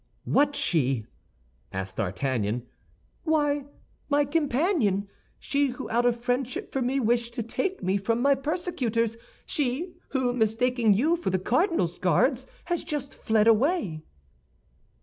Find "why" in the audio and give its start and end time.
3.23-3.65